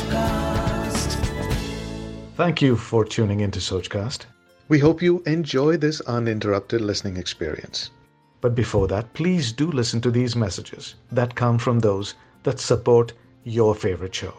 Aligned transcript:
Sochcast. 0.00 1.14
Thank 2.36 2.62
you 2.62 2.76
for 2.76 3.04
tuning 3.04 3.40
into 3.40 3.58
Sochcast. 3.58 4.24
We 4.70 4.78
hope 4.78 5.02
you 5.02 5.22
enjoy 5.26 5.76
this 5.76 6.00
uninterrupted 6.02 6.80
listening 6.80 7.18
experience. 7.18 7.90
But 8.42 8.54
before 8.54 8.88
that, 8.88 9.12
please 9.12 9.52
do 9.52 9.70
listen 9.70 10.00
to 10.00 10.10
these 10.10 10.34
messages 10.34 10.94
that 11.12 11.34
come 11.34 11.58
from 11.58 11.80
those 11.80 12.14
that 12.44 12.58
support 12.58 13.12
your 13.44 13.74
favorite 13.74 14.14
show. 14.14 14.34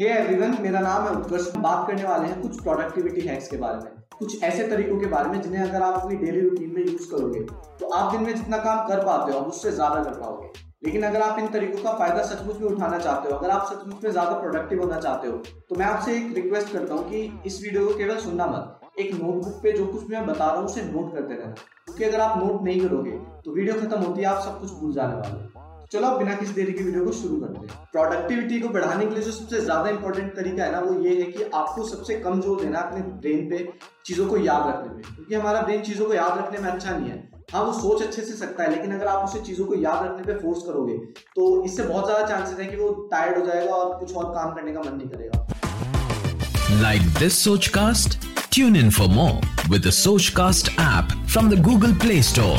Hey 0.00 0.08
hey 0.08 0.16
everyone 0.16 0.56
मेरा 0.62 0.80
नाम 0.80 1.06
है 1.06 1.14
उत्कर्ष 1.20 1.46
बात 1.62 1.86
करने 1.86 2.04
वाले 2.04 2.28
हैं 2.28 2.40
कुछ 2.42 2.60
productivity 2.62 3.26
hacks 3.28 3.48
के 3.48 3.56
बारे 3.56 3.84
में 3.84 3.98
कुछ 4.18 4.42
ऐसे 4.44 4.66
तरीकों 4.68 4.98
के 5.00 5.06
बारे 5.14 5.30
में 5.30 5.40
जिन्हें 5.42 5.62
अगर 5.62 5.82
आप 5.82 6.02
अपनी 6.02 6.16
डेली 6.16 6.40
रूटीन 6.40 6.74
में 6.76 6.84
यूज 6.86 7.04
करोगे 7.10 7.40
तो 7.80 7.90
आप 8.00 8.12
दिन 8.12 8.22
में 8.26 8.34
जितना 8.36 8.58
काम 8.64 8.86
कर 8.88 9.04
पाते 9.06 9.32
हो 9.32 9.38
आप 9.38 9.46
उससे 9.54 9.72
ज्यादा 9.76 10.02
कर 10.04 10.20
पाओगे 10.20 10.66
लेकिन 10.83 11.03
अगर 11.03 11.21
आप 11.21 11.39
इन 11.39 11.47
तरीकों 11.49 11.83
का 11.83 11.91
फ़ायदा 11.97 12.23
सचमुच 12.25 12.57
में 12.61 12.67
उठाना 12.69 12.97
चाहते 12.99 13.29
हो, 13.29 13.35
अगर 13.35 13.49
आप 13.49 13.65
सचमुच 13.65 14.03
में 14.03 14.11
ज़्यादा 14.11 14.39
प्रोडक्टिव 14.39 14.81
होना 14.81 14.99
चाहते 14.99 15.27
हो 15.27 15.37
तो 15.69 15.75
मैं 15.75 15.85
आपसे 15.85 16.15
एक 16.17 16.33
रिक्वेस्ट 16.35 16.73
करता 16.73 16.93
हूँ 16.93 17.09
कि 17.09 17.41
इस 17.45 17.61
वीडियो 17.63 17.87
को 17.87 17.97
केवल 17.97 18.17
सुनना 18.19 18.47
मत। 18.47 18.79
एक 18.99 19.13
नोटबुक 19.13 19.59
पे 19.63 19.71
जो 19.71 19.85
कुछ 19.87 20.09
मैं 20.09 20.25
बता 20.25 20.45
रहा 20.45 20.55
हूँ, 20.55 20.65
उसे 20.65 20.81
नोट 20.83 21.13
करते 21.13 21.33
रहना। 21.33 21.53
क्योंकि 21.85 22.03
अगर 22.03 22.21
आप 22.21 22.37
नोट 22.37 22.61
नहीं 22.63 22.79
करोगे 22.81 23.11
तो 23.45 23.53
वीडियो 23.53 23.75
खत्म 23.75 23.99
होती 23.99 24.21
है 24.21 24.27
आप 24.27 24.43
सब 24.43 24.59
कुछ 24.59 24.71
भूल 24.71 24.93
जाने 24.93 25.15
वाले 25.15 25.51
चलो 25.91 26.07
अब 26.07 26.17
बिना 26.17 26.35
किसी 26.35 26.53
देरी 26.53 26.73
की 26.73 26.83
वीडियो 26.83 27.03
को 27.05 27.11
शुरू 27.13 27.35
करते 27.37 27.59
हैं। 27.59 27.87
प्रोडक्टिविटी 27.91 28.59
को 28.59 28.69
बढ़ाने 28.69 29.05
के 29.05 29.15
लिए 29.15 29.23
जो 29.23 29.31
सबसे 29.31 29.59
ज़्यादा 29.61 29.89
इंपॉर्टेंट 29.89 30.35
तरीका 30.35 30.63
है 30.63 30.71
ना, 30.71 30.79
वो 30.79 30.99
ये 30.99 31.15
है 31.15 31.31
कि 31.31 31.43
आपको 31.45 31.83
सबसे 31.85 32.15
कम 32.19 32.39
ज़ोर 32.41 32.61
देना 32.61 32.79
अपने 32.79 33.01
ब्रेन 33.01 33.49
पे 33.49 33.67
चीज़ों 34.05 34.27
को 34.27 34.37
याद 34.39 34.67
रखने 34.67 34.93
में। 34.93 35.01
क्योंकि 35.05 35.35
हमारा 35.35 35.61
ब्रेन 35.61 35.81
चीज़ों 35.83 36.05
को 36.05 36.13
याद 36.13 36.37
रखने 36.37 36.59
में 36.59 36.69
अच्छा 36.71 36.97
नहीं 36.97 37.09
है। 37.09 37.32
हाँ 37.51 37.63
वो 37.63 37.71
सोच 37.73 38.01
अच्छे 38.01 38.21
से 38.21 38.33
सकता 38.35 38.63
है 38.63 38.69
लेकिन 38.71 38.91
अगर 38.93 39.07
आप 39.07 39.23
उसे 39.23 39.39
चीज़ों 39.41 39.65
को 39.65 39.75
याद 39.75 40.03
रखने 40.03 40.23
पे 40.25 40.39
फोर्स 40.39 40.61
करोगे 40.65 40.97
तो 41.35 41.63
इससे 41.65 41.83
बहुत 41.83 42.05
ज़्यादा 42.05 42.27
चांसेस 42.27 42.59
है 42.59 42.65
कि 42.65 42.75
वो 42.75 42.89
टायर्ड 43.11 43.37
हो 43.37 43.45
जाएगा 43.45 43.73
और 43.73 43.97
कुछ 43.99 44.15
और 44.15 44.25
काम 44.35 44.53
करने 44.55 44.73
का 44.73 44.79
मन 44.81 44.97
नहीं 44.97 45.09
करेगा। 45.09 46.81
Like 46.81 47.13
this 47.19 47.43
SochCast 47.75 48.17
tune 48.53 48.75
in 48.75 48.89
for 48.91 49.07
more 49.09 49.69
with 49.69 49.89
SochCast 50.37 50.69
app 50.71 51.15
from 51.27 51.49
the 51.49 51.61
Google 51.63 51.93
Play 52.01 52.21
Store 52.23 52.57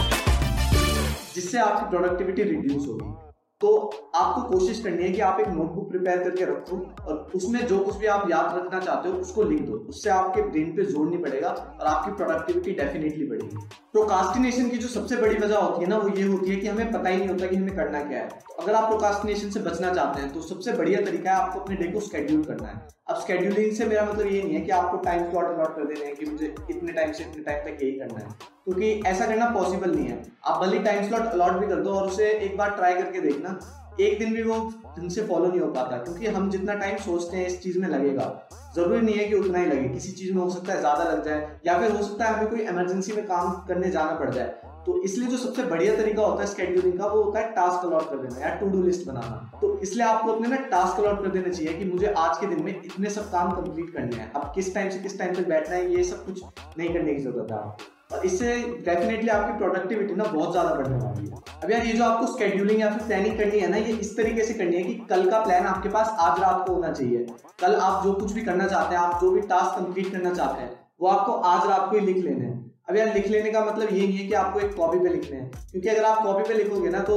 जिससे 1.35 1.59
आपकी 1.59 1.91
प्रोडक्टिविटी 1.91 2.43
रिड्यूस 2.45 2.87
होगी। 2.87 3.24
तो 3.65 3.71
आपको 4.15 4.41
कोशिश 4.49 4.81
करनी 4.83 5.03
है 5.03 5.11
कि 5.11 5.21
आप 5.23 5.39
एक 5.41 5.47
नोटबुक 5.49 5.89
प्रिपेयर 5.91 6.23
करके 6.23 6.45
रखो 6.45 6.77
और 7.03 7.31
उसमें 7.35 7.61
जो 7.67 7.79
कुछ 7.79 7.97
भी 7.97 8.07
आप 8.07 8.31
याद 8.31 8.57
रखना 8.57 8.81
चाहते 8.81 9.09
हो, 9.09 9.15
उसको 9.17 9.43
लिख 9.43 9.61
दो। 9.61 9.77
उससे 9.89 10.11
आपके 10.11 10.43
ब्रेन 10.43 10.75
पे 10.77 10.85
ज़ोर 10.85 11.07
नहीं 11.07 11.23
पड़ेगा 11.23 11.49
और 11.49 11.87
आपकी 11.87 12.13
प्रोडक्टिविटी 12.13 12.73
डेफिनेटली 12.75 13.27
बढ़ेगी। 13.27 13.67
प्रोकास्टिनेशन 13.93 14.69
की 14.71 14.79
जो 14.79 14.89
सबसे 14.89 15.17
बड़ी 15.17 15.37
वजह 15.37 15.57
होती 15.57 15.85
है 15.85 15.89
ना, 15.91 15.99
वो 15.99 16.09
ये 16.11 16.23
होती 16.25 16.51
है 16.51 16.57
कि 16.57 16.67
हमें 16.67 16.93
पता 16.93 17.09
ही 17.09 17.17
नहीं 17.17 17.29
होता 17.29 17.47
कि 17.47 17.57
हमें 17.57 17.75
करना 17.77 18.03
क्या 18.03 18.19
है। 18.19 18.29
तो 18.29 18.63
अगर 18.63 18.75
आप 18.75 18.89
प्रोकास्टिनेशन 18.89 19.51
से 19.51 19.61
बचना 19.63 19.93
चाहते 19.95 20.21
हैं 20.21 20.33
तो 20.33 20.41
सबसे 20.45 20.73
बढ़िया 20.75 21.01
तरीका 21.05 21.31
है 21.31 21.37
आपको 21.37 21.61
अपने 21.61 21.77
डे 21.77 21.91
को 21.93 22.01
स्केड्यूल 22.03 22.45
करना 22.45 22.69
है। 22.69 22.87
अब 23.09 23.21
स्केड्यूलिंग 23.21 23.73
से 23.73 23.87
मेरा 23.87 24.05
मतलब 24.05 24.27
ये 24.27 24.43
नहीं 24.43 24.55
है 24.55 24.61
कि 24.61 24.71
आपको 24.73 24.97
टाइम 25.05 25.31
स्लॉट 25.31 25.45
अलॉट 25.47 25.77
कर 25.77 25.85
देने 25.85 26.07
हैं 26.07 26.15
कि 26.17 26.27
मुझे 26.27 26.55
इतने 26.71 26.93
टाइम 26.93 27.13
से 27.13 27.25
इतने 27.25 27.43
टाइम 27.43 27.65
तक 27.65 27.83
यही 27.83 27.93
करना 27.93 28.19
है। 28.19 28.53
क्योंकि 28.67 28.91
ऐसा 29.07 29.27
करना 29.27 29.49
पॉसिबल 29.51 29.91
नहीं 29.91 30.07
है। 30.07 30.23
आप 30.45 30.61
भले 30.61 30.79
टाइम 30.79 31.07
स्लॉट 31.09 31.23
अलॉट 31.23 31.53
भी 31.53 31.67
कर 31.67 31.81
दो 31.81 31.91
और 31.91 32.07
उसे 32.07 32.31
एक 32.31 32.57
बार 32.57 32.71
ट्राई 32.71 32.95
करके 32.95 33.21
देखना। 33.21 33.59
एक 34.01 34.19
दिन 34.19 34.33
भी 34.35 34.43
वो 34.43 34.55
ढंग 34.99 35.11
से 35.11 35.23
फॉलो 35.23 35.49
नहीं 35.49 35.61
हो 35.61 35.67
पाता, 35.67 35.97
क्योंकि 35.97 36.27
हम 36.27 36.51
जितना 36.51 36.75
टाइम 36.75 36.97
सोचते 36.97 37.37
हैं 37.37 37.47
इस 37.47 37.61
चीज़ 37.63 37.79
में 37.79 37.89
लगेगा। 37.89 38.25
ज़रूरी 38.77 39.01
नहीं 39.01 39.15
है 39.15 39.25
कि 39.25 39.35
उतना 39.35 39.59
ही 39.59 39.67
लगे। 39.67 39.89
किसी 39.89 40.13
चीज़ 40.13 40.33
में 40.35 40.43
हो 40.43 40.49
सकता 40.51 40.73
है 40.73 40.81
ज़्यादा 40.81 41.05
लग 41.05 41.25
जाए, 41.25 41.59
या 41.67 41.79
फिर 41.79 41.93
हो 41.93 42.03
सकता 42.03 42.25
है 42.25 42.35
हमें 42.35 42.51
कोई 42.51 42.61
इमरजेंसी 42.61 43.13
में 43.13 43.27
काम 43.27 43.53
करने 43.69 43.91
जाना 43.91 44.15
पड़ 44.15 44.31
जाए। 44.31 44.55
तो 44.87 45.01
इसलिए 45.03 45.29
जो 45.29 45.37
सबसे 45.37 45.63
बढ़िया 45.65 45.95
तरीका 45.97 46.23
होता 46.23 46.43
है 46.43 46.47
स्केड्यूलिंग 46.47 46.99
का, 46.99 47.07
वो 47.07 47.23
होता 47.23 47.41
है 47.41 47.53
टास्क 47.53 47.87
अलॉट 47.87 48.11
कर 48.11 48.17
देना 48.17 48.41
या 48.41 48.55
टू 48.55 48.67
डू 48.69 48.83
लिस्ट 48.83 49.07
बनाना। 49.07 49.59
तो 49.61 49.79
इसलिए 49.79 50.07
आपको 50.07 50.33
अपने 50.33 50.49
ना 50.49 50.57
टास्क 50.69 51.01
अलॉट 51.01 51.23
कर 51.23 51.31
देना 51.31 51.53
चाहिए 51.53 51.79
कि 51.79 51.85
मुझे 51.85 52.13
आज 52.19 52.39
के 52.39 52.47
दिन 52.47 52.65
में 52.65 52.73
इतने 52.75 53.11
सब 53.11 53.31
काम 53.33 53.53
कंप्लीट 53.53 53.95
करने 53.95 54.17
हैं। 54.17 54.33
अब 54.33 54.53
किस 54.55 54.75
टाइम 54.75 54.91
से 54.91 54.99
किस 54.99 55.19
टाइम 55.19 55.35
तक 55.35 55.49
बैठना 55.49 55.77
है, 55.77 55.97
ये 55.97 56.05
सब 56.05 56.25
कुछ 56.27 56.43
नहीं 56.79 56.93
करने 56.95 57.15
की 57.15 57.23
ज़रूरत 57.23 57.53
है 57.53 57.59
आपको। 57.59 57.94
इससे 58.23 58.55
डेफिनेटली 58.85 59.29
आपकी 59.29 59.59
प्रोडक्टिविटी 59.59 60.15
ना 60.15 60.25
बहुत 60.25 60.53
ज़्यादा 60.53 60.75
बढ़ने 60.75 60.97
वाली 60.97 61.29
है। 61.29 61.43
अब 61.65 61.71
यार 61.71 61.87
ये 61.87 61.93
जो 61.93 62.05
आपको 62.05 62.27
स्केड्यूलिंग 62.27 62.81
या 62.81 62.91
फिर 62.91 63.07
प्लानिंग 63.07 63.39
करनी 63.39 63.59
है 63.59 63.69
ना, 63.71 63.77
ये 63.77 63.93
इस 63.97 64.17
तरीके 64.17 64.45
से 64.45 64.55
करनी 64.55 64.77
है 64.77 64.83
कि 64.83 64.95
कल 65.11 65.31
का 65.31 65.43
प्लान 65.45 65.67
आपके 65.67 65.89
पास 65.89 66.17
आज 66.21 66.41
रात 66.41 66.67
को 66.67 66.75
होना 66.75 66.93
चाहिए। 66.93 67.27
कल 67.61 67.75
आप 67.77 68.05
जो 68.05 68.13
कुछ 68.13 68.33
भी 68.33 68.43
करना 68.43 68.67
चाहते 68.67 68.95
हैं, 68.95 69.03
आप 69.03 69.21
जो 69.21 69.31
भी 69.31 69.41
टास्क 69.43 69.79
कंप्लीट 69.79 70.13
करना 70.13 70.35
चाहते 70.35 70.63
हैं, 70.63 70.71
वो 71.01 71.09
आपको 71.09 71.33
आज 71.33 71.69
रात 71.69 71.91
को 71.91 71.99
ही 71.99 72.07
लिख 72.07 72.25
लेना 72.25 72.45
हैं। 72.45 72.64
अब 72.89 72.97
यार 72.97 73.13
लिख 73.15 73.27
लेने 73.29 73.51
का 73.51 73.65
मतलब 73.65 73.93
ये 73.93 74.07
नहीं 74.07 74.17
है 74.19 74.27
कि 74.27 74.35
आपको 74.35 74.61
एक 74.61 74.75
कॉपी 74.75 74.99
पे 74.99 75.09
लिखने 75.09 75.37
हैं। 75.37 75.51
क्योंकि 75.71 75.89
अगर 75.89 76.05
आप 76.05 76.23
कॉपी 76.23 76.43
पे 76.49 76.55
लिखोगे 76.55 76.91
ना 76.91 76.99
तो 77.01 77.17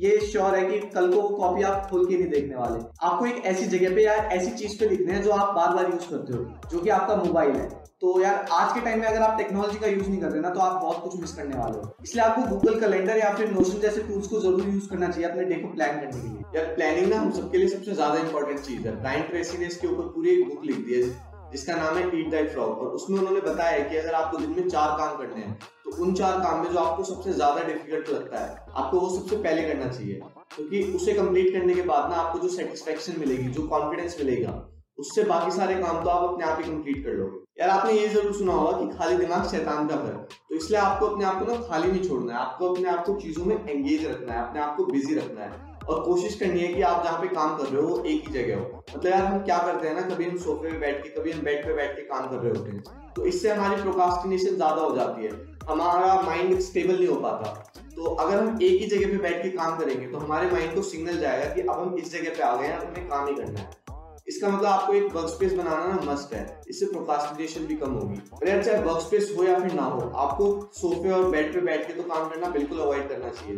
ये 0.00 0.18
श्योर 0.22 0.54
है 0.56 0.64
कि 0.64 0.78
कल 0.88 1.12
को 1.12 1.20
वो 1.20 1.28
कॉपी 1.36 1.62
आप 1.62 1.86
खोल 1.90 2.06
के 2.06 2.16
नहीं 2.16 2.30
देखने 2.30 2.56
वाले। 2.56 2.78
आपको 3.06 3.26
एक 3.26 3.44
ऐसी 3.46 3.66
जगह 3.68 3.94
पे 3.94 4.04
या 4.04 4.14
ऐसी 4.32 4.50
चीज़ 4.52 4.78
पे 4.80 4.88
लिखने 4.88 5.12
हैं 5.12 5.22
जो 5.22 5.30
आप 5.30 5.54
बार 5.54 5.74
बार 5.74 5.90
यूज़ 5.92 6.08
करते 6.10 6.32
हो, 6.32 6.44
जो 6.70 6.78
कि 6.78 6.88
आपका 6.90 7.16
मोबाइल 7.16 7.52
है। 7.52 7.68
तो 8.00 8.20
यार, 8.20 8.46
आज 8.52 8.72
के 8.74 8.80
टाइम 8.80 9.00
में 9.00 9.06
अगर 9.08 9.22
आप 9.22 9.38
टेक्नोलॉजी 9.38 9.78
का 9.78 9.86
यूज़ 9.86 10.08
नहीं 10.08 10.20
कर 10.20 10.30
रहे 10.30 10.40
ना 10.40 10.50
तो 10.50 10.60
आप 10.60 10.80
बहुत 10.82 11.02
कुछ 11.02 11.20
मिस 11.20 11.32
करने 11.34 11.56
वाले 11.58 11.78
हो। 11.78 11.94
इसलिए 12.04 12.24
आपको 12.24 12.42
गूगल 12.48 12.78
कैलेंडर 12.80 13.16
या 13.16 13.32
फिर 13.34 13.50
नोशन 13.50 13.78
जैसे 13.80 14.02
टूल्स 14.02 14.26
को 14.26 14.40
ज़रूर 14.40 14.68
यूज़ 14.68 14.88
करना 14.88 15.08
चाहिए 15.08 15.28
अपने 15.28 15.44
डे 15.44 15.54
को 15.54 15.68
प्लान 15.68 16.00
करने 16.00 16.20
के 16.20 16.28
लिए। 16.28 16.42
यार 16.56 16.74
प्लानिंग 16.74 17.08
ना 17.12 17.20
हम 17.20 17.30
सबके 17.32 17.58
लिए 17.58 17.68
सबसे 17.68 17.94
ज़्यादा 17.94 18.18
इंपॉर्टेंट 18.20 18.60
चीज़ 18.60 18.86
है। 18.88 19.00
ब्राइन 19.00 19.22
ट्रेसी 19.22 19.58
ने 19.58 19.66
इसके 19.66 19.86
ऊपर 19.86 20.12
पूरी 20.14 20.30
एक 20.30 20.48
बुक 20.48 20.64
लिख 20.64 20.84
दी 20.86 20.94
है। 20.94 21.08
जिसका 21.52 21.74
नाम 21.76 21.96
है 21.96 22.04
ईट 22.20 22.30
दैट 22.30 22.50
फ्रॉग 22.52 22.78
और 22.78 22.94
उसमें 22.94 23.18
उन्होंने 23.18 23.40
बताया 23.42 23.88
कि 23.88 23.96
अगर 23.96 24.14
आपको 24.14 24.38
दिन 24.38 24.50
में 24.50 24.68
चार 24.68 24.96
काम 24.98 25.16
करने 25.18 25.40
हैं 25.40 25.58
तो 25.84 25.96
उन 26.04 26.14
चार 26.14 26.38
काम 26.40 26.62
में 26.62 26.70
जो 26.72 26.78
आपको 26.78 27.04
सबसे 27.04 27.32
ज़्यादा 27.32 27.62
डिफ़िकल्ट 27.64 28.08
लगता 28.08 28.38
है, 28.38 28.56
आपको 28.70 29.00
वो 29.00 29.08
सबसे 29.10 29.36
पहले 29.38 29.62
करना 29.64 29.88
चाहिए। 29.88 30.20
क्योंकि 30.54 30.82
तो 30.82 30.96
उसे 30.96 31.12
कंप्लीट 31.14 31.52
करने 31.52 31.74
के 31.74 31.82
बाद 31.84 32.10
ना 32.10 32.16
आपको 32.16 32.38
जो 32.38 32.48
सेटिस्फेक्शन 32.50 33.20
मिलेगी, 33.20 33.48
जो 33.50 33.66
कॉन्फिडेंस 33.68 34.16
मिलेगा, 34.20 34.52
उससे 34.98 35.24
बाकी 35.24 35.50
सारे 35.50 35.74
काम 35.76 36.02
तो 36.04 36.10
आप 36.10 36.22
अपने 36.24 36.44
आप 36.44 36.58
ही 36.58 36.64
कंप्लीट 36.64 37.04
कर 37.04 37.12
लोगे। 37.12 37.44
यार, 37.60 37.70
आपने 37.70 37.92
ये 37.92 38.08
ज़रूर 38.08 38.32
सुना 38.34 38.52
होगा 38.52 38.78
कि 38.78 38.98
खाली 38.98 39.16
दिमाग 39.16 39.46
शैतान 39.48 39.86
का 39.88 39.96
घर 39.96 40.12
तो 40.48 40.54
इसलिए 40.56 40.80
आपको 40.80 41.06
अपने 41.06 41.24
आप 41.24 41.38
को 41.38 41.52
ना 41.52 41.60
खाली 41.68 41.90
नहीं 41.92 42.08
छोड़ना 42.08 42.32
है, 42.32 42.38
आपको 42.40 42.72
अपने 42.72 42.88
आप 42.90 43.04
को 43.06 43.14
चीज़ों 43.20 43.44
में 43.44 43.56
एंगेज 43.56 44.06
रखना 44.06 44.32
है, 44.32 44.48
अपने 44.48 44.60
आप 44.60 44.76
को 44.76 44.84
बिज़ी 44.86 45.14
रखना 45.14 45.40
है। 45.42 45.75
और 45.88 46.02
कोशिश 46.04 46.34
करनी 46.34 46.60
है 46.60 46.72
कि 46.74 46.82
आप 46.82 47.04
जहाँ 47.04 47.20
पे 47.20 47.28
काम 47.28 47.56
कर 47.56 47.64
रहे 47.64 47.82
हो 47.82 48.02
एक 48.06 48.28
ही 48.28 48.32
जगह 48.32 48.56
हो। 48.56 48.82
मतलब 48.94 49.12
यार 49.12 49.24
हम 49.24 49.38
क्या 49.40 49.58
करते 49.58 49.88
हैं 49.88 49.94
ना, 49.94 50.02
कभी 50.08 50.24
हम 50.24 50.36
सोफे 50.38 50.70
पे 50.70 50.78
बैठ 50.78 51.02
के, 51.02 51.08
कभी 51.10 51.32
हम 51.32 51.40
बेड 51.40 51.64
पे 51.66 51.74
बैठ 51.74 51.96
के 51.96 52.02
काम 52.04 52.28
कर 52.28 52.36
रहे 52.36 52.50
होते 52.50 52.70
हैं। 52.70 53.12
तो 53.16 53.24
इससे 53.24 53.50
हमारी 53.50 53.82
प्रोकास्टिनेशन 53.82 54.56
ज़्यादा 54.56 54.82
हो 54.82 54.94
जाती 54.96 55.24
है। 55.24 55.30
हमारा 55.68 56.20
माइंड 56.22 56.58
स्टेबल 56.60 56.94
नहीं 56.94 57.08
हो 57.08 57.16
पाता। 57.16 57.52
तो 57.96 58.04
अगर 58.04 58.38
हम 58.38 58.58
एक 58.62 58.80
ही 58.80 58.86
जगह 58.88 59.10
पे 59.10 59.18
बैठ 59.18 59.42
के 59.42 59.50
काम 59.50 59.76
करेंगे 59.78 60.06
तो 60.06 60.18
हमारे 60.18 60.50
माइंड 60.50 60.74
को 60.74 60.82
सिग्नल 60.82 61.18
जाएगा 61.18 61.54
कि 61.54 61.60
अब 61.60 61.80
हम 61.80 61.94
इस 61.94 62.12
जगह 62.12 62.34
पे 62.36 62.42
आ 62.42 62.54
गए 62.56 62.66
हैं 62.66 62.78
हमें 62.78 63.08
काम 63.08 63.26
ही 63.28 63.34
करना 63.34 63.60
है। 63.60 63.84
इसका 64.28 64.48
मतलब 64.48 64.66
आपको 64.66 64.92
एक 64.92 65.14
वर्क 65.14 65.28
स्पेस 65.28 65.52
बनाना 65.52 65.86
ना 65.86 66.12
मस्ट 66.12 66.34
है। 66.34 66.44
इससे 66.68 66.86
प्रोकास्टिनेशन 66.86 67.66
भी 67.66 67.76
कम 67.76 67.92
होगी। 67.92 68.20
और 68.32 68.48
यार, 68.48 68.62
चाहे 68.62 68.82
वर्क 68.82 69.00
स्पेस 69.00 69.32
हो 69.38 69.44
या 69.44 69.58
फिर 69.58 69.72
ना 69.72 69.82
हो, 69.82 70.00
आपको 70.16 70.70
सोफे 70.74 71.10
और 71.10 71.28
बेड 71.30 71.52
पे 71.54 71.60
बैठ 71.60 71.86
के 71.86 71.92
तो 71.92 72.08
काम 72.08 72.28
करना 72.28 72.48
बिल्कुल 72.50 72.78
अवॉइड 72.78 73.08
करना 73.08 73.28
चाहिए। 73.30 73.56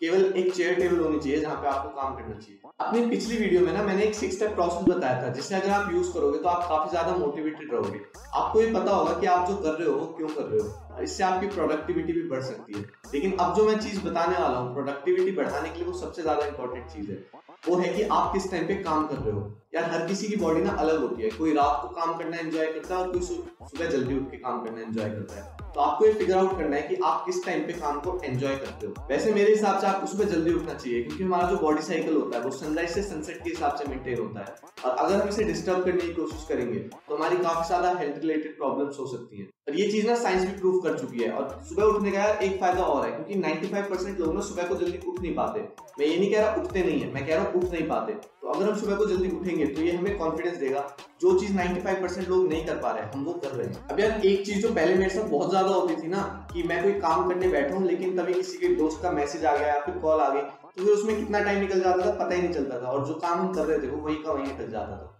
केवल 0.00 0.24
एक 0.36 0.52
चेयर 0.54 0.74
टेबल 0.74 0.98
होनी 1.00 1.18
चाहिए 1.18 1.38
जहाँ 1.40 1.56
पे 1.56 1.68
आपको 1.68 1.88
काम 2.00 2.14
करना 2.16 2.34
चाहिए। 2.34 2.60
अपनी 2.80 3.06
पिछली 3.10 3.36
वीडियो 3.36 3.60
में 3.60 3.72
ना 3.72 3.82
मैंने 3.82 4.02
एक 4.04 4.14
सिक्स 4.14 4.34
स्टेप 4.36 4.54
प्रोसेस 4.54 4.88
बताया 4.88 5.22
था 5.22 5.28
जिसे 5.34 5.54
अगर 5.54 5.70
आप 5.70 5.92
यूज़ 5.92 6.12
करोगे 6.14 6.38
तो 6.38 6.48
आप 6.48 6.68
काफ़ी 6.68 6.90
ज़्यादा 6.90 7.14
मोटिवेटेड 7.16 7.72
रहोगे। 7.72 8.00
आपको 8.34 8.60
ये 8.60 8.72
पता 8.72 8.94
होगा 8.94 9.12
कि 9.20 9.26
आप 9.26 9.48
जो 9.48 9.56
कर 9.56 9.72
रहे 9.72 9.88
हो, 9.88 9.94
वो 9.94 10.06
क्यों 10.16 10.28
कर 10.28 10.42
रहे 10.42 10.60
हो 10.60 11.02
इससे 11.02 11.24
आपकी 11.24 11.46
प्रोडक्टिविटी 11.48 12.12
भी 12.12 12.28
बढ़ 12.28 12.42
सकती 12.42 12.72
है। 12.72 12.84
लेकिन 13.14 13.36
अब 13.36 13.54
जो 13.56 13.66
मैं 13.68 13.78
चीज़ 13.80 14.00
बताने 14.00 14.38
वाला 14.38 14.58
हूँ 14.58 14.74
प्रोडक्टिविटी 14.74 15.32
बढ़ाने 15.36 15.68
के 15.68 15.78
लिए 15.78 15.86
वो 15.86 15.98
सबसे 15.98 16.22
ज़्यादा 16.22 16.46
इंपॉर्टेंट 16.46 16.86
चीज़ 16.86 17.10
है। 17.10 17.24
वो 17.68 17.76
है 17.76 17.92
कि 17.94 18.02
आप 18.12 18.32
किस 18.32 18.50
टाइम 18.50 18.66
पे 18.66 18.74
काम 18.82 19.06
कर 19.06 19.16
रहे 19.16 19.32
हो। 19.32 19.50
यार, 19.74 19.84
हर 19.90 20.06
किसी 20.06 20.28
की 20.28 20.36
बॉडी 20.36 20.62
ना 20.62 20.70
अलग 20.80 21.00
होती 21.00 21.22
है। 21.22 21.30
कोई 21.30 21.54
रात 21.54 21.78
को 21.82 21.88
काम 21.94 22.16
करना 22.18 22.36
एंजॉय 22.38 22.66
करता 22.66 22.94
है 22.94 23.00
और 23.00 23.12
कोई 23.12 23.20
सुबह 23.20 23.90
जल्दी 23.90 24.16
उठ 24.16 24.30
के 24.30 24.36
काम 24.38 24.64
करना 24.64 24.80
एंजॉय 24.80 25.10
करता 25.10 25.34
है। 25.36 25.65
तो 25.76 25.82
आपको 25.82 26.04
ये 26.06 26.12
फिगर 26.12 26.36
आउट 26.36 26.56
करना 26.58 26.76
है 26.76 26.82
कि 26.82 26.94
आप 27.04 27.24
किस 27.24 27.44
टाइम 27.46 27.66
पे 27.66 27.72
काम 27.72 27.98
को 28.00 28.12
एंजॉय 28.24 28.54
करते 28.56 28.86
हो। 28.86 29.06
वैसे 29.08 29.32
मेरे 29.32 29.52
हिसाब 29.52 29.80
से 29.80 29.86
आपको 29.86 30.06
सुबह 30.06 30.24
जल्दी 30.26 30.52
उठना 30.52 30.74
चाहिए, 30.74 31.02
क्योंकि 31.02 31.24
हमारा 31.24 31.48
जो 31.50 31.56
बॉडी 31.56 31.82
साइकिल 31.82 32.14
होता 32.14 32.36
है, 32.36 32.42
वो 32.44 32.50
सनराइज 32.52 32.90
से 32.90 33.02
सनसेट 33.02 33.42
के 33.42 33.50
हिसाब 33.50 33.76
से 33.76 33.88
मेंटेन 33.88 34.18
होता 34.18 34.40
है। 34.40 34.54
और 34.84 34.96
अगर 34.96 35.20
हम 35.20 35.28
इसे 35.28 35.44
डिस्टर्ब 35.44 35.84
करने 35.84 36.00
की 36.00 36.12
कोशिश 36.14 36.46
करेंगे 36.48 36.78
तो 36.78 37.16
हमारी 37.16 37.36
काफ़ी 37.38 37.66
ज़्यादा 37.66 37.92
हेल्थ 37.98 38.18
रिलेटेड 38.18 38.56
प्रॉब्लम 38.56 38.86
हो 38.98 39.06
सकती 39.08 39.40
हैं। 39.40 39.48
और 39.66 39.74
ये 39.74 39.86
चीज़ 39.90 40.06
ना 40.06 40.14
साइंस 40.16 40.44
भी 40.44 40.52
प्रूव 40.58 40.78
कर 40.80 40.98
चुकी 40.98 41.22
है। 41.22 41.30
और 41.30 41.60
सुबह 41.68 41.84
उठने 41.84 42.10
का 42.10 42.24
एक 42.24 42.58
फ़ायदा 42.60 42.82
और 42.82 43.06
है, 43.06 43.10
क्योंकि 43.12 43.34
95 43.36 43.88
परसेंट 43.90 44.20
लोग 44.20 44.34
ना 44.34 44.40
सुबह 44.40 44.66
को 44.68 44.76
जल्दी 44.76 44.98
उठ 45.08 45.20
नहीं 45.20 45.34
पाते। 45.34 45.60
मैं 45.98 46.06
ये 46.06 46.18
नहीं 46.18 46.30
कह 46.32 46.40
रहा 46.40 46.54
उठते 46.54 46.82
नहीं 46.82 47.00
है, 47.00 47.12
मैं 47.14 47.26
कह 47.26 47.34
रहा 47.34 47.44
हूँ 47.44 47.62
उठ 47.62 47.72
नहीं 47.72 47.86
पाते। 47.88 48.12
तो 48.12 48.48
अगर 48.48 48.70
हम 48.70 48.78
सुबह 48.78 48.96
को 48.96 49.06
जल्दी 49.06 49.30
उठेंगे 49.36 49.66
तो 49.66 49.82
ये 49.82 49.92
हमें 49.92 50.16
कॉन्फिडेंस 50.18 50.56
देगा। 50.56 50.86
जो 51.20 51.38
चीज़ 51.40 51.52
95 51.52 52.00
परसेंट 52.02 52.28
लोग 52.28 52.48
नहीं 52.48 52.64
कर 52.66 52.76
पा 52.76 52.90
रहे, 52.90 53.04
हम 53.06 53.24
वो 53.24 53.32
कर 53.34 53.50
रहे 53.50 53.66
हैं। 53.66 53.86
अब 53.88 54.00
यार 54.00 54.26
एक 54.26 54.46
चीज़ 54.46 54.60
जो 54.62 54.72
पहले 54.74 54.94
मेरे 54.94 55.10
साथ 55.10 55.28
बहुत 55.28 55.50
ज़्यादा 55.50 55.68
होती 55.68 55.96
थी 56.02 56.08
ना, 56.08 56.22
कि 56.52 56.62
मैं 56.62 56.82
कोई 56.82 56.92
काम 57.00 57.28
करने 57.28 57.48
बैठा 57.48 57.74
हूँ, 57.76 57.86
लेकिन 57.86 58.16
तभी 58.18 58.34
किसी 58.34 58.58
के 58.58 58.74
दोस्त 58.74 59.02
का 59.02 59.10
मैसेज 59.12 59.44
आ 59.44 59.56
गया 59.56 59.68
या 59.68 59.80
फिर 59.80 59.98
कॉल 59.98 60.20
आ 60.20 60.28
गई 60.28 60.40
तो 60.40 60.84
फिर 60.84 60.92
उसमें 60.92 61.16
कितना 61.16 61.40
टाइम 61.40 61.60
निकल 61.60 61.80
जाता 61.80 62.06
था, 62.06 62.10
पता 62.14 62.34
ही 62.34 62.42
नहीं 62.42 62.52
चलता 62.52 62.80
था। 62.80 62.86
और 62.86 63.06
जो 63.06 63.14
काम 63.16 63.38
हम 63.38 63.52
कर 63.54 63.64
रहे 63.64 63.78
थे, 63.78 63.90
वो 63.90 64.06
वही 64.06 64.16
का 64.16 64.32
वही 64.32 64.42
निकल 64.42 64.70
जाता 64.70 64.96
था। 64.96 65.15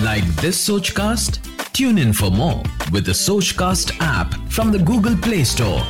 Like 0.00 0.24
this 0.36 0.68
Sochcast? 0.68 1.38
Tune 1.72 1.98
in 1.98 2.12
for 2.12 2.30
more 2.30 2.62
with 2.92 3.04
the 3.04 3.12
Sochcast 3.12 3.94
app 4.00 4.34
from 4.50 4.72
the 4.72 4.78
Google 4.78 5.16
Play 5.16 5.44
Store. 5.44 5.82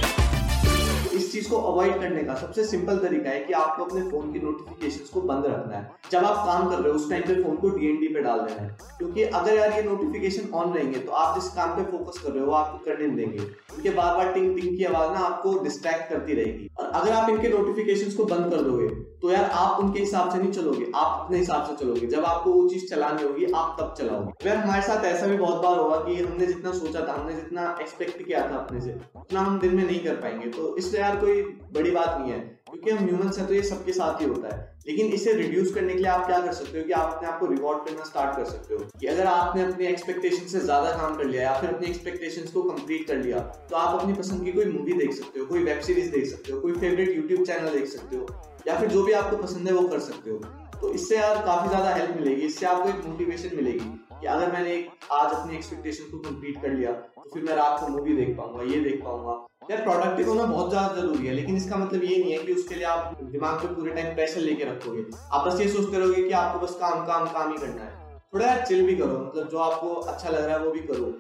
चीज़ 1.33 1.49
को 1.51 1.57
अवॉइड 1.63 2.01
करने 2.01 2.23
का 2.25 2.35
सबसे 2.35 2.65
सिंपल 2.67 2.99
तरीका 2.99 3.31
है 3.31 3.41
कि 3.41 3.53
आपको 3.55 3.85
अपने 3.85 4.01
फ़ोन 4.11 4.33
की 4.33 4.39
नोटिफिकेशंस 4.39 5.09
को 5.09 5.21
बंद 5.23 5.47
रखना 5.47 5.77
है। 5.77 5.91
जब 6.13 6.25
आप 6.25 6.47
काम 6.47 6.69
कर 6.71 6.77
रहे 6.77 6.91
हो, 6.91 6.97
उस 6.97 7.09
टाइम 7.11 7.23
पे 7.23 7.43
फ़ोन 7.43 7.57
को 7.57 7.71
डीएनडी 7.71 8.09
पे 8.09 8.23
डाल 8.23 8.41
देना 8.41 8.63
है। 8.63 8.77
क्योंकि 8.99 9.23
अगर 9.23 9.55
यार 9.55 9.73
ये 9.73 9.83
नोटिफिकेशन 9.83 10.51
ऑन 10.55 10.73
रहेंगे 10.75 10.99
तो 10.99 11.13
आप 11.15 11.39
जिस 11.39 11.49
काम 11.53 11.77
पे 11.77 11.91
फोकस 11.93 12.19
कर 12.19 12.31
रहे 12.31 12.45
हो 12.45 12.53
आपको 12.53 12.79
करने 12.85 13.09
देंगे। 13.11 13.39
इनके 13.39 13.91
बार 13.91 14.17
बार 14.17 14.33
टिंग 14.33 14.57
टिंग 14.57 14.77
की 14.77 14.85
आवाज़ 14.85 15.11
ना 15.11 15.25
आपको 15.27 15.59
डिस्ट्रैक्ट 15.59 16.09
करती 16.11 16.35
रहेगी। 16.35 16.69
और 16.79 16.91
अगर 16.93 17.13
आप 17.13 17.31
इनके 17.31 17.49
नोटिफिकेशन 17.49 18.17
को 18.17 18.25
बंद 18.27 18.51
कर 18.51 18.63
दोगे 18.63 18.89
तो 19.23 19.31
यार 19.31 19.45
आप 19.55 19.81
उनके 19.81 20.01
हिसाब 20.01 20.31
से 20.31 20.39
नहीं 20.39 20.51
चलोगे, 20.53 20.87
आप 20.95 21.21
अपने 21.21 21.39
हिसाब 21.39 21.65
से 21.65 21.75
चलोगे। 21.77 22.07
जब 22.07 22.25
आपको 22.25 22.53
वो 22.53 22.69
चीज़ 22.69 22.87
चलानी 22.87 23.23
होगी, 23.23 23.45
आप 23.47 23.77
तब 23.81 23.95
चलाओगे। 23.99 24.49
यार 24.49 24.57
हमारे 24.57 24.83
साथ 24.83 25.05
ऐसा 25.05 25.27
भी 25.27 25.37
बहुत 25.37 25.63
बार 25.63 25.77
होगा 25.79 25.97
कि 25.99 26.17
हमने 26.17 26.47
जितना 26.47 26.73
सोचा 26.73 27.01
था, 27.01 27.13
हमने 27.13 27.35
जितना 27.35 27.67
एक्सपेक्ट 27.81 28.23
किया 28.23 28.41
था 28.51 28.57
अपने 28.57 28.81
से, 28.81 28.95
उतना 29.17 29.41
हम 29.41 29.59
दिन 29.59 29.77
में 29.77 29.85
नहीं 29.85 30.01
कर 30.01 30.15
पाएँगे। 30.17 30.49
तो 30.51 30.77
इसलिए 30.77 31.03
यार 31.03 31.17
कोई 31.23 31.43
बड़ी 31.73 31.91
बात 31.91 32.19
नहीं 32.19 32.33
है, 32.33 32.39
क्योंकि 32.69 32.91
हम 32.91 33.05
ह्यूमंस 33.07 33.39
हैं 33.39 33.47
तो 33.49 33.55
ये 33.55 33.63
सबके 33.65 33.93
साथ 33.93 34.21
ही 34.21 34.27
होता 34.27 34.49
है। 34.49 34.71
लेकिन 34.87 35.13
इसे 35.15 35.33
रिड्यूस 35.33 35.75
करने 35.75 35.93
के 35.93 35.99
लिए 35.99 36.09
आप 36.11 36.27
क्या 36.27 36.39
कर 36.41 36.53
सकते 36.53 36.79
हो 36.79 36.85
कि 36.85 36.93
आप 36.93 37.13
अपने 37.13 37.29
आप 37.29 37.39
को 37.41 37.47
रिवॉर्ड 37.47 37.85
करना 37.87 38.05
स्टार्ट 38.05 38.37
कर 38.37 38.45
सकते 38.45 38.75
हो 38.75 38.81
कि 39.01 39.07
अगर 39.07 39.27
आपने 39.27 39.63
अपनी 39.63 39.87
एक्सपेक्टेशन 39.87 40.47
से 40.47 40.61
ज़्यादा 40.61 40.91
काम 40.93 41.17
कर 41.17 41.25
लिया 41.27 41.43
या 41.43 41.53
फिर 41.61 41.71
अपनी 41.71 41.87
एक्सपेक्टेशंस 41.89 42.53
को 42.53 42.63
कंप्लीट 42.65 43.07
कर 43.09 43.17
लिया 43.19 43.39
तो 43.71 43.77
आप 43.77 44.01
अपनी 44.01 44.15
पसंद 44.15 44.45
की 44.45 44.53
कोई 44.53 44.65
मूवी 44.67 44.93
देख 44.95 45.13
सकते 45.15 45.41
हो, 45.41 45.47
कोई 45.47 45.63
वेब 45.65 45.81
सीरीज़ 45.83 46.11
देख 46.13 46.27
सकते 46.27 46.53
हो, 46.53 46.61
कोई 46.61 46.73
फेवरेट 46.75 47.17
यूट्यूब 47.17 47.45
चैनल 47.45 47.79
देख 47.79 47.87
सकते 47.89 48.17
हो, 48.17 48.27
या 48.69 48.79
फिर 48.81 48.89
जो 48.89 49.05
भी 49.05 49.13
आपको 49.15 49.37
पसंद 49.37 49.69
है 49.69 49.75
वो 49.75 49.87
कर 49.89 50.01
सकते 50.01 50.31
हो। 50.31 50.39
तो 50.81 50.93
इससे 50.93 51.17
यार 51.17 51.45
काफ़ी 51.45 51.69
ज़्यादा 51.69 51.95
हेल्प 51.95 52.17
मिलेगी, 52.17 52.43
इससे 52.43 52.67
आपको 52.67 52.89
एक 52.89 53.05
मोटिवेशन 53.07 53.57
मिलेगी 53.57 53.91
कि 54.13 54.27
अगर 54.29 54.53
मैंने 54.53 54.75
एक 54.75 54.91
आज 55.13 55.33
अपनी 55.33 55.57
एक्सपेक्टेशन 55.57 56.11
को 56.11 56.19
कंप्लीट 56.21 56.61
कर 56.63 56.71
लिया 56.71 56.93
तो 56.93 57.31
फिर 57.35 57.43
मैं 57.43 57.55
रात 57.57 57.81
को 57.81 57.89
मूवी 57.89 58.17
देख 58.17 58.37
पाऊँगा, 58.37 58.63
ये 58.65 58.81
देख 58.81 59.03
पाऊँगा 59.05 59.33
यार 59.71 59.83
प्रोडक्टिव 59.83 60.29
होना 60.29 60.45
बहुत 60.45 60.71
ज़्यादा 60.71 60.95
ज़रूरी 60.95 61.27
है, 61.27 61.33
लेकिन 61.35 61.57
इसका 61.57 61.77
मतलब 61.77 62.05
ये 62.05 62.17
नहीं 62.17 62.33
है 62.33 62.39
कि 62.39 62.53
उसके 62.53 62.75
लिए 62.75 62.85
आप 62.87 63.19
दिमाग 63.23 63.61
पे 63.61 63.75
पूरे 63.75 63.93
टाइम 63.93 64.15
प्रेशर 64.15 64.41
लेके 64.41 64.65
रखोगे। 64.65 65.05
आप 65.33 65.47
बस 65.47 65.61
ये 65.61 65.69
सोचते 65.69 65.99
रहोगे 65.99 66.23
कि 66.23 66.33
आपको 66.35 66.67
बस 66.67 66.75
काम 66.81 67.05
काम 67.07 67.27
काम 67.33 67.53
ही 67.53 67.59
करना 67.59 67.83
है। 67.83 68.01
थोड़ा 68.35 68.47
यार 68.47 68.65
चिल 68.67 68.87
भी 68.87 68.97
करो 68.97 69.19
मतलब 69.19 69.49
जो 69.49 69.59
आपको 69.61 69.95
अच्छा 69.95 70.29
लग 70.29 70.45
रहा 70.45 70.57
है 70.57 70.65
वो 70.65 70.71
भी 70.73 70.81
करो। 70.83 71.13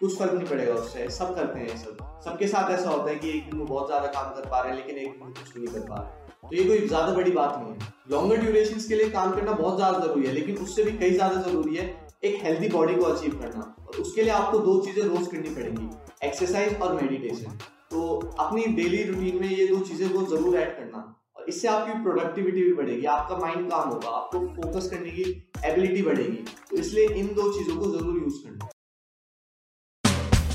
कुछ 0.00 0.16
फ़र्क 0.18 0.32
नहीं 0.32 0.46
पड़ेगा 0.46 0.74
उससे, 0.74 1.08
सब 1.10 1.34
करते 1.34 1.58
हैं 1.58 1.76
सब। 1.78 1.96
सबके 2.24 2.46
साथ 2.48 2.70
ऐसा 2.70 2.90
होता 2.90 3.10
है 3.10 3.16
कि 3.16 3.30
एक 3.30 3.50
दिन 3.50 3.58
वो 3.60 3.66
बहुत 3.66 3.86
ज़्यादा 3.86 4.06
काम 4.08 4.30
कर 4.34 4.48
पा 4.50 4.60
रहे 4.60 4.70
हैं, 4.70 4.76
लेकिन 4.76 4.96
एक 4.98 5.12
दिन 5.12 5.32
कुछ 5.32 5.56
नहीं 5.56 5.66
कर 5.66 5.88
पा 5.88 5.96
रहे 5.96 6.20
तो 6.42 6.56
ये 6.56 6.64
कोई 6.64 6.86
ज़्यादा 6.88 7.12
बड़ी 7.14 7.30
बात 7.32 7.58
नहीं 7.58 7.72
है। 7.72 7.92
लॉन्गर 8.10 8.36
ड्यूरेशन 8.36 8.88
के 8.88 8.94
लिए 8.94 9.10
काम 9.10 9.34
करना 9.34 9.52
बहुत 9.52 9.76
ज़्यादा 9.76 9.98
ज़रूरी 9.98 10.26
है, 10.26 10.32
लेकिन 10.32 10.56
उससे 10.58 10.84
भी 10.84 10.96
कई 10.98 11.10
ज़्यादा 11.12 11.42
ज़रूरी 11.42 11.76
है 11.76 11.84
एक 12.24 12.42
हेल्दी 12.44 12.68
बॉडी 12.68 12.94
को 12.94 13.04
अचीव 13.04 13.38
करना। 13.40 13.74
और 13.80 14.00
उसके 14.00 14.22
लिए 14.22 14.32
आपको 14.32 14.58
दो 14.60 14.78
चीज़ें 14.80 15.02
रोज 15.04 15.26
करनी 15.26 15.54
पड़ेंगी 15.54 15.88
एक्सरसाइज 16.24 16.80
और 16.82 16.94
मेडिटेशन 16.94 17.58
तो 17.92 18.02
अपनी 18.40 18.64
डेली 18.74 19.02
रूटीन 19.04 19.40
में 19.40 19.48
ये 19.48 19.66
दो 19.66 19.78
चीज़ें 19.86 20.08
को 20.08 20.20
ज़रूर 20.26 20.56
ऐड 20.58 20.68
करना। 20.76 20.98
और 21.36 21.44
इससे 21.48 21.68
आपकी 21.68 22.02
प्रोडक्टिविटी 22.02 22.62
भी 22.62 22.72
बढ़ेगी 22.74 23.06
आपका 23.14 23.36
माइंड 23.38 23.70
काम 23.70 23.88
होगा 23.88 24.08
आपको 24.16 24.38
फोकस 24.56 24.88
करने 24.90 25.10
की 25.10 25.24
एबिलिटी 25.66 26.02
बढ़ेगी। 26.02 26.44
तो 26.70 26.76
इसलिए 26.76 27.08
इन 27.14 27.26
दो 27.34 27.52
चीज़ों 27.52 27.76
को 27.76 27.90
ज़रूर 27.90 28.22
यूज़ 28.22 28.38
करना। 28.44 28.68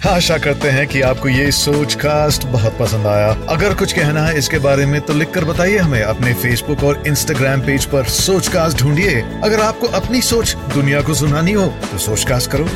आशा 0.06 0.38
करते 0.38 0.70
हैं 0.70 0.88
कि 0.88 1.02
आपको 1.02 1.30
ये 1.30 1.52
सोच 1.52 1.94
कास्ट 2.02 2.46
बहुत 2.48 2.78
पसंद 2.80 3.08
आया। 3.08 3.30
अगर 3.50 3.74
कुछ 3.78 3.94
कहना 3.94 4.22
है 4.22 4.38
इसके 4.38 4.60
बारे 4.60 4.86
में 4.86 5.00
तो 5.02 5.14
लिखकर 5.14 5.46
बताइए 5.46 5.78
हमें 5.78 6.02
अपने 6.04 6.34
फेसबुक 6.44 6.84
और 6.84 7.04
इंस्टाग्राम 7.08 7.62
पेज 7.62 7.86
पर 7.92 8.04
सोच 8.16 8.48
कास्ट 8.54 8.82
ढूंढिए। 8.82 9.22
अगर 9.44 9.60
आपको 9.62 9.88
अपनी 10.00 10.22
सोच 10.24 10.56
दुनिया 10.74 11.02
को 11.02 11.14
सुनानी 11.16 11.54
हो 11.54 11.68
तो 11.92 11.98
सोच 12.08 12.24
कास्ट 12.30 12.52
करो। 12.52 12.68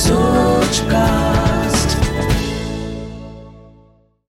सोच 0.00 0.80
कास्ट 0.90 1.59